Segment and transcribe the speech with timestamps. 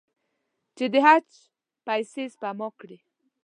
[0.77, 1.29] چې د حج
[1.87, 2.97] پیسې سپما کړي.